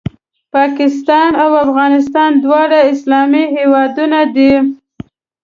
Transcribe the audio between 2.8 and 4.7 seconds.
اسلامي هېوادونه دي